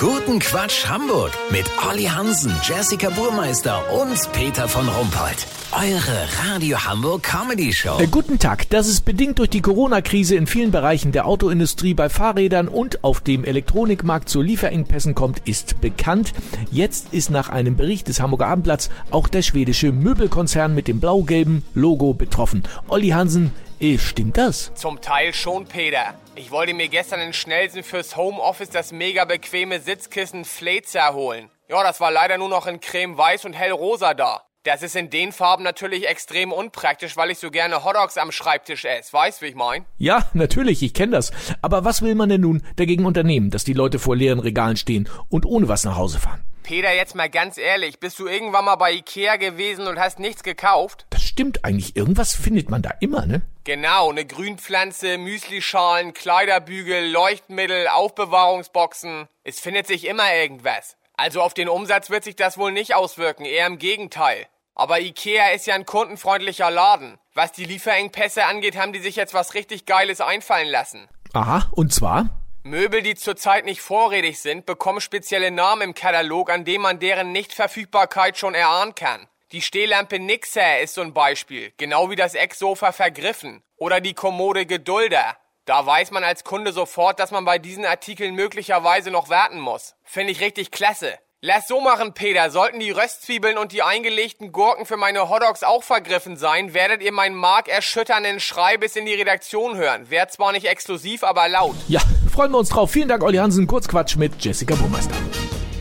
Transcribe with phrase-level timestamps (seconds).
[0.00, 5.44] Guten Quatsch Hamburg mit Olli Hansen, Jessica Burmeister und Peter von Rumpold.
[5.72, 7.98] Eure Radio Hamburg Comedy Show.
[7.98, 8.70] Äh, guten Tag.
[8.70, 13.20] Dass es bedingt durch die Corona-Krise in vielen Bereichen der Autoindustrie bei Fahrrädern und auf
[13.22, 16.32] dem Elektronikmarkt zu Lieferengpässen kommt, ist bekannt.
[16.70, 21.64] Jetzt ist nach einem Bericht des Hamburger Abendblatts auch der schwedische Möbelkonzern mit dem blau-gelben
[21.74, 22.62] Logo betroffen.
[22.86, 23.50] Olli Hansen,
[23.80, 24.72] äh, stimmt das?
[24.74, 26.14] Zum Teil schon, Peter.
[26.34, 31.50] Ich wollte mir gestern in Schnellsen fürs Homeoffice das mega bequeme Sitzkissen Flezer holen.
[31.68, 34.42] Ja, das war leider nur noch in Creme Weiß und Hellrosa da.
[34.64, 38.84] Das ist in den Farben natürlich extrem unpraktisch, weil ich so gerne Hotdogs am Schreibtisch
[38.84, 39.12] esse.
[39.12, 39.86] Weißt, wie ich mein?
[39.96, 41.30] Ja, natürlich, ich kenne das.
[41.62, 45.08] Aber was will man denn nun dagegen unternehmen, dass die Leute vor leeren Regalen stehen
[45.28, 46.42] und ohne was nach Hause fahren?
[46.64, 50.42] Peter, jetzt mal ganz ehrlich, bist du irgendwann mal bei Ikea gewesen und hast nichts
[50.42, 51.06] gekauft?
[51.08, 51.96] Das stimmt eigentlich.
[51.96, 53.40] Irgendwas findet man da immer, ne?
[53.68, 59.28] Genau, eine Grünpflanze, Müslischalen, Kleiderbügel, Leuchtmittel, Aufbewahrungsboxen.
[59.44, 60.96] Es findet sich immer irgendwas.
[61.18, 64.46] Also auf den Umsatz wird sich das wohl nicht auswirken, eher im Gegenteil.
[64.74, 67.18] Aber Ikea ist ja ein kundenfreundlicher Laden.
[67.34, 71.06] Was die Lieferengpässe angeht, haben die sich jetzt was richtig Geiles einfallen lassen.
[71.34, 72.30] Aha, und zwar?
[72.62, 77.32] Möbel, die zurzeit nicht vorrätig sind, bekommen spezielle Namen im Katalog, an dem man deren
[77.32, 79.26] Nichtverfügbarkeit schon erahnen kann.
[79.52, 84.66] Die Stehlampe Nixer ist so ein Beispiel, genau wie das Ecksofa Vergriffen oder die Kommode
[84.66, 85.38] Gedulder.
[85.64, 89.94] Da weiß man als Kunde sofort, dass man bei diesen Artikeln möglicherweise noch warten muss.
[90.04, 91.14] Finde ich richtig klasse.
[91.40, 92.50] Lass so machen, Peter.
[92.50, 97.12] Sollten die Röstzwiebeln und die eingelegten Gurken für meine Hotdogs auch vergriffen sein, werdet ihr
[97.12, 100.10] meinen markerschütternden Schrei bis in die Redaktion hören.
[100.10, 101.76] Wär zwar nicht exklusiv, aber laut.
[101.88, 102.90] Ja, freuen wir uns drauf.
[102.90, 103.66] Vielen Dank, Olli Hansen.
[103.66, 105.14] Kurzquatsch mit Jessica Burmeister.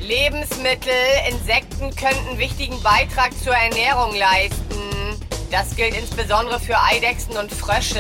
[0.07, 0.93] Lebensmittel,
[1.29, 5.19] Insekten könnten wichtigen Beitrag zur Ernährung leisten.
[5.51, 7.99] Das gilt insbesondere für Eidechsen und Frösche.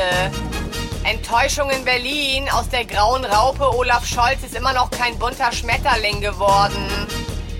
[1.03, 2.47] Enttäuschung in Berlin.
[2.49, 6.87] Aus der grauen Raupe Olaf Scholz ist immer noch kein bunter Schmetterling geworden.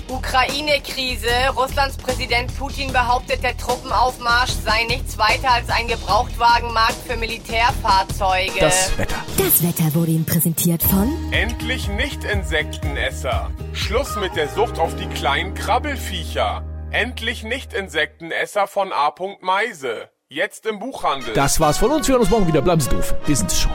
[0.10, 1.30] Ukraine-Krise.
[1.56, 8.60] Russlands Präsident Putin behauptet, der Truppenaufmarsch sei nichts weiter als ein Gebrauchtwagenmarkt für Militärfahrzeuge.
[8.60, 9.16] Das Wetter.
[9.38, 13.52] Das Wetter wurde Ihnen präsentiert von Endlich nicht Insektenesser.
[13.74, 16.64] Schluss mit der Sucht auf die kleinen Krabbelfiecher.
[16.92, 19.14] Endlich nicht Insektenesser von A.
[19.42, 20.10] Meise.
[20.30, 21.34] Jetzt im Buchhandel.
[21.34, 22.08] Das war's von uns.
[22.08, 22.62] Wir hören uns morgen wieder.
[22.62, 23.14] Bleiben Sie doof.
[23.26, 23.72] Wir sind's schon.